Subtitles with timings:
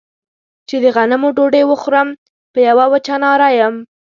[0.67, 2.07] چې د غنمو ډوډۍ وخورم
[2.53, 3.75] په يوه وچه ناره يم.